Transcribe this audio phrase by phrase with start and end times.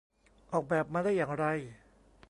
[0.51, 1.45] ออกแบบมาได้อย่างไร